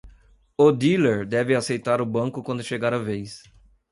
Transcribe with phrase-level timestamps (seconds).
[0.57, 3.43] O dealer deve aceitar o banco quando chegar a vez.